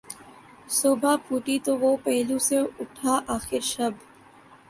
[0.69, 3.93] صبح پھوٹی تو وہ پہلو سے اٹھا آخر شب